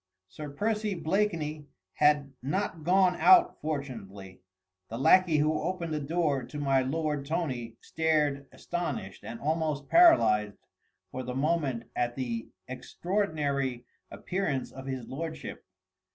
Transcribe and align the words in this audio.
Sir 0.29 0.49
Percy 0.49 0.95
Blakeney 0.95 1.67
had 1.93 2.33
not 2.41 2.83
gone 2.83 3.15
out 3.17 3.61
fortunately: 3.61 4.41
the 4.89 4.97
lacquey 4.97 5.37
who 5.37 5.61
opened 5.61 5.93
the 5.93 5.99
door 5.99 6.41
to 6.41 6.57
my 6.57 6.81
lord 6.81 7.23
Tony 7.23 7.75
stared 7.81 8.47
astonished 8.51 9.23
and 9.23 9.39
almost 9.39 9.89
paralysed 9.89 10.57
for 11.11 11.21
the 11.21 11.35
moment 11.35 11.83
at 11.95 12.15
the 12.15 12.47
extraordinary 12.67 13.85
appearance 14.09 14.71
of 14.71 14.87
his 14.87 15.07
lordship. 15.07 15.63